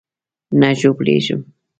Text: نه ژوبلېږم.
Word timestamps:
نه 0.59 0.69
ژوبلېږم. 0.79 1.41